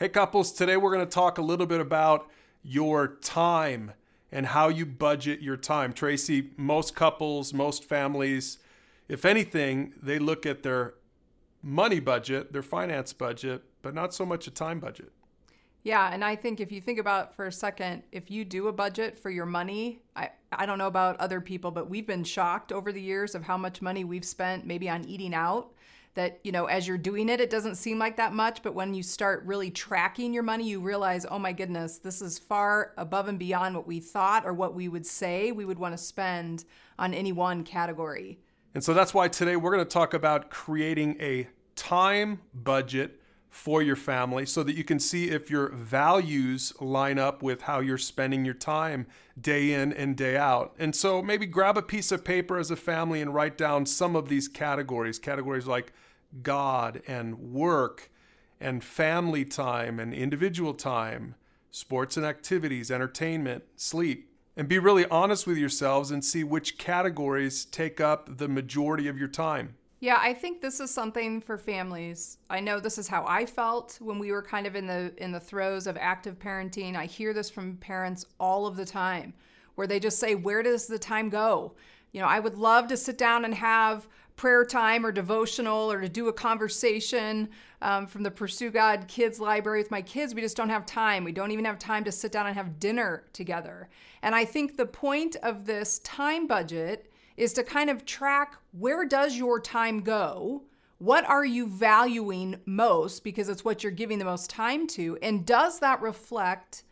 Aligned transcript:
Hey, 0.00 0.08
couples, 0.08 0.52
today 0.52 0.76
we're 0.76 0.92
going 0.92 1.04
to 1.04 1.12
talk 1.12 1.38
a 1.38 1.42
little 1.42 1.66
bit 1.66 1.80
about 1.80 2.30
your 2.62 3.16
time 3.16 3.94
and 4.30 4.46
how 4.46 4.68
you 4.68 4.86
budget 4.86 5.42
your 5.42 5.56
time. 5.56 5.92
Tracy, 5.92 6.50
most 6.56 6.94
couples, 6.94 7.52
most 7.52 7.82
families, 7.82 8.58
if 9.08 9.24
anything, 9.24 9.92
they 10.00 10.20
look 10.20 10.46
at 10.46 10.62
their 10.62 10.94
money 11.64 11.98
budget, 11.98 12.52
their 12.52 12.62
finance 12.62 13.12
budget, 13.12 13.64
but 13.82 13.92
not 13.92 14.14
so 14.14 14.24
much 14.24 14.46
a 14.46 14.52
time 14.52 14.78
budget. 14.78 15.10
Yeah, 15.82 16.12
and 16.12 16.24
I 16.24 16.36
think 16.36 16.60
if 16.60 16.70
you 16.70 16.80
think 16.80 17.00
about 17.00 17.34
for 17.34 17.48
a 17.48 17.52
second, 17.52 18.04
if 18.12 18.30
you 18.30 18.44
do 18.44 18.68
a 18.68 18.72
budget 18.72 19.18
for 19.18 19.30
your 19.30 19.46
money, 19.46 20.02
I, 20.14 20.30
I 20.52 20.64
don't 20.64 20.78
know 20.78 20.86
about 20.86 21.18
other 21.18 21.40
people, 21.40 21.72
but 21.72 21.90
we've 21.90 22.06
been 22.06 22.22
shocked 22.22 22.70
over 22.70 22.92
the 22.92 23.02
years 23.02 23.34
of 23.34 23.42
how 23.42 23.56
much 23.56 23.82
money 23.82 24.04
we've 24.04 24.24
spent 24.24 24.64
maybe 24.64 24.88
on 24.88 25.04
eating 25.08 25.34
out 25.34 25.72
that 26.18 26.40
you 26.42 26.50
know 26.50 26.66
as 26.66 26.86
you're 26.86 26.98
doing 26.98 27.28
it 27.28 27.40
it 27.40 27.48
doesn't 27.48 27.76
seem 27.76 27.96
like 27.96 28.16
that 28.16 28.32
much 28.32 28.60
but 28.62 28.74
when 28.74 28.92
you 28.92 29.04
start 29.04 29.42
really 29.46 29.70
tracking 29.70 30.34
your 30.34 30.42
money 30.42 30.68
you 30.68 30.80
realize 30.80 31.24
oh 31.30 31.38
my 31.38 31.52
goodness 31.52 31.98
this 31.98 32.20
is 32.20 32.38
far 32.38 32.92
above 32.98 33.28
and 33.28 33.38
beyond 33.38 33.74
what 33.74 33.86
we 33.86 34.00
thought 34.00 34.44
or 34.44 34.52
what 34.52 34.74
we 34.74 34.88
would 34.88 35.06
say 35.06 35.52
we 35.52 35.64
would 35.64 35.78
want 35.78 35.94
to 35.94 35.98
spend 35.98 36.64
on 36.98 37.14
any 37.14 37.30
one 37.30 37.62
category 37.62 38.40
and 38.74 38.82
so 38.82 38.92
that's 38.92 39.14
why 39.14 39.28
today 39.28 39.54
we're 39.54 39.70
going 39.70 39.84
to 39.84 39.90
talk 39.90 40.12
about 40.12 40.50
creating 40.50 41.16
a 41.20 41.46
time 41.76 42.40
budget 42.52 43.20
for 43.48 43.82
your 43.82 43.96
family 43.96 44.44
so 44.44 44.62
that 44.62 44.76
you 44.76 44.84
can 44.84 44.98
see 44.98 45.30
if 45.30 45.50
your 45.50 45.70
values 45.70 46.72
line 46.80 47.18
up 47.18 47.42
with 47.42 47.62
how 47.62 47.80
you're 47.80 47.96
spending 47.96 48.44
your 48.44 48.54
time 48.54 49.06
day 49.40 49.72
in 49.72 49.92
and 49.92 50.16
day 50.16 50.36
out. 50.36 50.74
And 50.78 50.94
so 50.94 51.22
maybe 51.22 51.46
grab 51.46 51.78
a 51.78 51.82
piece 51.82 52.12
of 52.12 52.24
paper 52.24 52.58
as 52.58 52.70
a 52.70 52.76
family 52.76 53.22
and 53.22 53.32
write 53.34 53.56
down 53.56 53.86
some 53.86 54.14
of 54.16 54.28
these 54.28 54.48
categories, 54.48 55.18
categories 55.18 55.66
like 55.66 55.92
God 56.42 57.02
and 57.06 57.38
work 57.52 58.10
and 58.60 58.82
family 58.82 59.44
time 59.44 60.00
and 60.00 60.12
individual 60.12 60.74
time, 60.74 61.34
sports 61.70 62.16
and 62.16 62.26
activities, 62.26 62.90
entertainment, 62.90 63.64
sleep. 63.76 64.32
And 64.56 64.66
be 64.66 64.80
really 64.80 65.06
honest 65.06 65.46
with 65.46 65.56
yourselves 65.56 66.10
and 66.10 66.24
see 66.24 66.42
which 66.42 66.78
categories 66.78 67.64
take 67.64 68.00
up 68.00 68.38
the 68.38 68.48
majority 68.48 69.06
of 69.06 69.16
your 69.16 69.28
time. 69.28 69.76
Yeah, 70.00 70.18
I 70.20 70.32
think 70.32 70.60
this 70.60 70.78
is 70.80 70.90
something 70.90 71.40
for 71.40 71.58
families. 71.58 72.38
I 72.48 72.60
know 72.60 72.78
this 72.78 72.98
is 72.98 73.08
how 73.08 73.24
I 73.26 73.46
felt 73.46 73.98
when 74.00 74.18
we 74.18 74.30
were 74.30 74.42
kind 74.42 74.66
of 74.66 74.76
in 74.76 74.86
the 74.86 75.12
in 75.16 75.32
the 75.32 75.40
throes 75.40 75.86
of 75.86 75.96
active 75.96 76.38
parenting. 76.38 76.96
I 76.96 77.06
hear 77.06 77.32
this 77.32 77.50
from 77.50 77.76
parents 77.76 78.24
all 78.38 78.66
of 78.66 78.76
the 78.76 78.84
time 78.84 79.34
where 79.74 79.88
they 79.88 79.98
just 79.98 80.18
say, 80.18 80.34
"Where 80.36 80.62
does 80.62 80.86
the 80.86 80.98
time 80.98 81.28
go?" 81.28 81.74
You 82.12 82.20
know, 82.20 82.28
I 82.28 82.38
would 82.38 82.56
love 82.56 82.86
to 82.88 82.96
sit 82.96 83.18
down 83.18 83.44
and 83.44 83.54
have 83.54 84.08
prayer 84.38 84.64
time 84.64 85.04
or 85.04 85.12
devotional 85.12 85.92
or 85.92 86.00
to 86.00 86.08
do 86.08 86.28
a 86.28 86.32
conversation 86.32 87.50
um, 87.82 88.06
from 88.06 88.22
the 88.22 88.30
Pursue 88.30 88.70
God 88.70 89.06
Kids 89.08 89.40
Library 89.40 89.80
with 89.80 89.90
my 89.90 90.00
kids. 90.00 90.34
We 90.34 90.40
just 90.40 90.56
don't 90.56 90.70
have 90.70 90.86
time. 90.86 91.24
We 91.24 91.32
don't 91.32 91.50
even 91.50 91.66
have 91.66 91.78
time 91.78 92.04
to 92.04 92.12
sit 92.12 92.32
down 92.32 92.46
and 92.46 92.54
have 92.54 92.78
dinner 92.78 93.24
together. 93.32 93.90
And 94.22 94.34
I 94.34 94.44
think 94.44 94.76
the 94.76 94.86
point 94.86 95.36
of 95.42 95.66
this 95.66 95.98
time 95.98 96.46
budget 96.46 97.12
is 97.36 97.52
to 97.54 97.64
kind 97.64 97.90
of 97.90 98.06
track 98.06 98.56
where 98.72 99.04
does 99.04 99.36
your 99.36 99.60
time 99.60 100.00
go? 100.00 100.62
What 100.98 101.24
are 101.24 101.44
you 101.44 101.66
valuing 101.66 102.60
most 102.64 103.24
because 103.24 103.48
it's 103.48 103.64
what 103.64 103.82
you're 103.82 103.92
giving 103.92 104.18
the 104.18 104.24
most 104.24 104.50
time 104.50 104.86
to? 104.88 105.18
And 105.20 105.44
does 105.44 105.80
that 105.80 106.00
reflect 106.00 106.84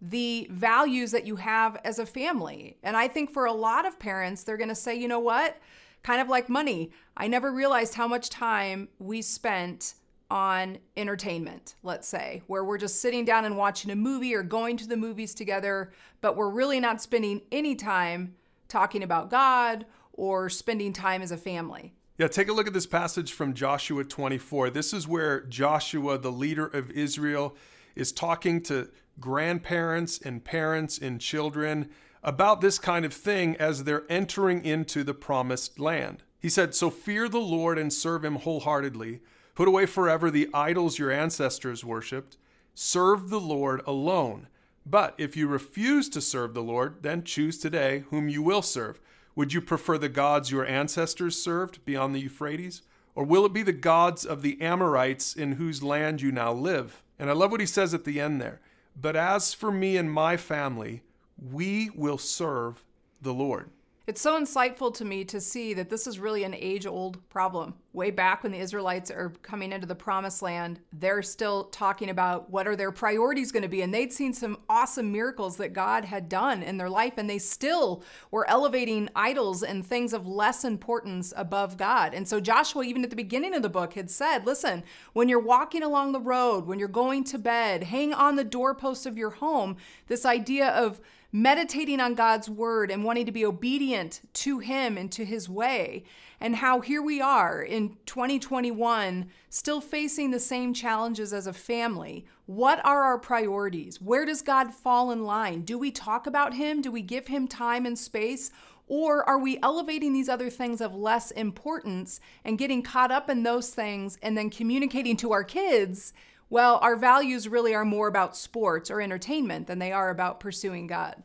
the 0.00 0.48
values 0.50 1.10
that 1.12 1.26
you 1.26 1.36
have 1.36 1.80
as 1.84 1.98
a 1.98 2.06
family? 2.06 2.76
And 2.82 2.96
I 2.96 3.08
think 3.08 3.30
for 3.30 3.46
a 3.46 3.52
lot 3.52 3.86
of 3.86 3.98
parents, 3.98 4.42
they're 4.42 4.56
going 4.56 4.68
to 4.68 4.74
say, 4.74 4.96
you 4.96 5.08
know 5.08 5.18
what? 5.20 5.58
Kind 6.02 6.20
of 6.20 6.28
like 6.28 6.48
money. 6.48 6.90
I 7.16 7.28
never 7.28 7.52
realized 7.52 7.94
how 7.94 8.08
much 8.08 8.30
time 8.30 8.88
we 8.98 9.22
spent 9.22 9.94
on 10.30 10.78
entertainment, 10.96 11.74
let's 11.82 12.06
say, 12.06 12.42
where 12.46 12.64
we're 12.64 12.78
just 12.78 13.00
sitting 13.00 13.24
down 13.24 13.44
and 13.44 13.56
watching 13.56 13.90
a 13.90 13.96
movie 13.96 14.34
or 14.34 14.42
going 14.42 14.76
to 14.76 14.86
the 14.86 14.96
movies 14.96 15.34
together, 15.34 15.92
but 16.20 16.36
we're 16.36 16.50
really 16.50 16.80
not 16.80 17.00
spending 17.00 17.40
any 17.50 17.74
time 17.74 18.34
talking 18.68 19.02
about 19.02 19.30
God 19.30 19.86
or 20.12 20.50
spending 20.50 20.92
time 20.92 21.22
as 21.22 21.30
a 21.30 21.36
family. 21.36 21.94
Yeah, 22.18 22.28
take 22.28 22.48
a 22.48 22.52
look 22.52 22.66
at 22.66 22.74
this 22.74 22.86
passage 22.86 23.32
from 23.32 23.54
Joshua 23.54 24.04
24. 24.04 24.70
This 24.70 24.92
is 24.92 25.06
where 25.06 25.42
Joshua, 25.42 26.18
the 26.18 26.32
leader 26.32 26.66
of 26.66 26.90
Israel, 26.90 27.56
is 27.94 28.12
talking 28.12 28.60
to 28.62 28.90
grandparents 29.20 30.18
and 30.18 30.44
parents 30.44 30.98
and 30.98 31.20
children 31.20 31.88
about 32.22 32.60
this 32.60 32.78
kind 32.78 33.04
of 33.04 33.14
thing 33.14 33.56
as 33.56 33.84
they're 33.84 34.04
entering 34.08 34.64
into 34.64 35.04
the 35.04 35.14
promised 35.14 35.78
land. 35.78 36.22
He 36.40 36.48
said, 36.48 36.74
So 36.74 36.90
fear 36.90 37.28
the 37.28 37.38
Lord 37.38 37.78
and 37.78 37.92
serve 37.92 38.24
him 38.24 38.36
wholeheartedly. 38.36 39.20
Put 39.54 39.68
away 39.68 39.86
forever 39.86 40.30
the 40.30 40.48
idols 40.54 40.98
your 40.98 41.10
ancestors 41.10 41.84
worshipped. 41.84 42.36
Serve 42.74 43.28
the 43.28 43.40
Lord 43.40 43.82
alone. 43.86 44.46
But 44.86 45.14
if 45.18 45.36
you 45.36 45.48
refuse 45.48 46.08
to 46.10 46.20
serve 46.20 46.54
the 46.54 46.62
Lord, 46.62 47.02
then 47.02 47.24
choose 47.24 47.58
today 47.58 48.04
whom 48.10 48.28
you 48.28 48.42
will 48.42 48.62
serve. 48.62 49.00
Would 49.34 49.52
you 49.52 49.60
prefer 49.60 49.98
the 49.98 50.08
gods 50.08 50.50
your 50.50 50.66
ancestors 50.66 51.40
served 51.40 51.84
beyond 51.84 52.14
the 52.14 52.20
Euphrates? 52.20 52.82
Or 53.14 53.24
will 53.24 53.44
it 53.44 53.52
be 53.52 53.62
the 53.62 53.72
gods 53.72 54.24
of 54.24 54.42
the 54.42 54.60
Amorites 54.60 55.34
in 55.34 55.52
whose 55.52 55.82
land 55.82 56.22
you 56.22 56.30
now 56.30 56.52
live? 56.52 57.02
And 57.18 57.28
I 57.28 57.32
love 57.32 57.50
what 57.50 57.60
he 57.60 57.66
says 57.66 57.92
at 57.92 58.04
the 58.04 58.20
end 58.20 58.40
there. 58.40 58.60
But 59.00 59.16
as 59.16 59.52
for 59.54 59.70
me 59.70 59.96
and 59.96 60.10
my 60.10 60.36
family, 60.36 61.02
we 61.38 61.90
will 61.90 62.18
serve 62.18 62.84
the 63.22 63.32
Lord. 63.32 63.70
It's 64.08 64.22
so 64.22 64.40
insightful 64.40 64.94
to 64.94 65.04
me 65.04 65.22
to 65.26 65.38
see 65.38 65.74
that 65.74 65.90
this 65.90 66.06
is 66.06 66.18
really 66.18 66.42
an 66.42 66.54
age 66.54 66.86
old 66.86 67.28
problem. 67.28 67.74
Way 67.92 68.10
back 68.10 68.42
when 68.42 68.52
the 68.52 68.58
Israelites 68.58 69.10
are 69.10 69.34
coming 69.42 69.70
into 69.70 69.86
the 69.86 69.94
promised 69.94 70.40
land, 70.40 70.80
they're 70.94 71.22
still 71.22 71.64
talking 71.64 72.08
about 72.08 72.48
what 72.48 72.66
are 72.66 72.74
their 72.74 72.90
priorities 72.90 73.52
going 73.52 73.64
to 73.64 73.68
be. 73.68 73.82
And 73.82 73.92
they'd 73.92 74.10
seen 74.10 74.32
some 74.32 74.60
awesome 74.66 75.12
miracles 75.12 75.58
that 75.58 75.74
God 75.74 76.06
had 76.06 76.30
done 76.30 76.62
in 76.62 76.78
their 76.78 76.88
life, 76.88 77.18
and 77.18 77.28
they 77.28 77.36
still 77.36 78.02
were 78.30 78.48
elevating 78.48 79.10
idols 79.14 79.62
and 79.62 79.84
things 79.84 80.14
of 80.14 80.26
less 80.26 80.64
importance 80.64 81.34
above 81.36 81.76
God. 81.76 82.14
And 82.14 82.26
so 82.26 82.40
Joshua, 82.40 82.84
even 82.84 83.04
at 83.04 83.10
the 83.10 83.16
beginning 83.16 83.54
of 83.54 83.60
the 83.60 83.68
book, 83.68 83.92
had 83.92 84.10
said, 84.10 84.46
Listen, 84.46 84.84
when 85.12 85.28
you're 85.28 85.38
walking 85.38 85.82
along 85.82 86.12
the 86.12 86.20
road, 86.20 86.64
when 86.64 86.78
you're 86.78 86.88
going 86.88 87.24
to 87.24 87.38
bed, 87.38 87.82
hang 87.82 88.14
on 88.14 88.36
the 88.36 88.44
doorpost 88.44 89.04
of 89.04 89.18
your 89.18 89.30
home, 89.32 89.76
this 90.06 90.24
idea 90.24 90.68
of 90.68 90.98
meditating 91.32 92.00
on 92.00 92.14
God's 92.14 92.48
word 92.48 92.90
and 92.90 93.04
wanting 93.04 93.26
to 93.26 93.32
be 93.32 93.44
obedient 93.44 94.22
to 94.32 94.58
Him 94.60 94.96
and 94.96 95.12
to 95.12 95.24
His 95.24 95.48
way, 95.48 96.04
and 96.40 96.56
how 96.56 96.80
here 96.80 97.02
we 97.02 97.20
are 97.20 97.60
in 97.60 97.96
2021 98.06 99.28
still 99.50 99.80
facing 99.80 100.30
the 100.30 100.40
same 100.40 100.72
challenges 100.72 101.32
as 101.32 101.46
a 101.46 101.52
family. 101.52 102.24
What 102.46 102.84
are 102.84 103.02
our 103.02 103.18
priorities? 103.18 104.00
Where 104.00 104.24
does 104.24 104.40
God 104.40 104.72
fall 104.72 105.10
in 105.10 105.24
line? 105.24 105.62
Do 105.62 105.78
we 105.78 105.90
talk 105.90 106.26
about 106.26 106.54
Him? 106.54 106.80
Do 106.80 106.90
we 106.90 107.02
give 107.02 107.26
Him 107.26 107.46
time 107.46 107.84
and 107.84 107.98
space? 107.98 108.50
Or 108.86 109.28
are 109.28 109.38
we 109.38 109.58
elevating 109.62 110.14
these 110.14 110.30
other 110.30 110.48
things 110.48 110.80
of 110.80 110.94
less 110.94 111.30
importance 111.32 112.20
and 112.42 112.56
getting 112.56 112.82
caught 112.82 113.12
up 113.12 113.28
in 113.28 113.42
those 113.42 113.68
things 113.70 114.18
and 114.22 114.34
then 114.34 114.48
communicating 114.48 115.16
to 115.18 115.32
our 115.32 115.44
kids 115.44 116.14
well, 116.50 116.78
our 116.82 116.96
values 116.96 117.48
really 117.48 117.74
are 117.74 117.84
more 117.84 118.08
about 118.08 118.36
sports 118.36 118.90
or 118.90 119.00
entertainment 119.00 119.66
than 119.66 119.78
they 119.78 119.92
are 119.92 120.10
about 120.10 120.40
pursuing 120.40 120.86
God. 120.86 121.22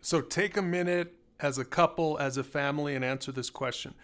So 0.00 0.20
take 0.20 0.56
a 0.56 0.62
minute 0.62 1.14
as 1.40 1.58
a 1.58 1.64
couple, 1.64 2.18
as 2.18 2.36
a 2.36 2.44
family, 2.44 2.94
and 2.94 3.04
answer 3.04 3.32
this 3.32 3.50
question. 3.50 3.94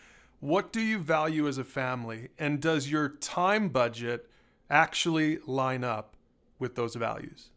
What 0.41 0.73
do 0.73 0.81
you 0.81 0.99
value 0.99 1.47
as 1.47 1.59
a 1.59 1.65
family? 1.65 2.29
And 2.39 2.61
does 2.61 2.91
your 2.91 3.09
time 3.09 3.69
budget 3.69 4.29
actually 4.69 5.39
line 5.47 5.85
up 5.85 6.17
with 6.59 6.75
those 6.75 6.95
values? 6.95 7.51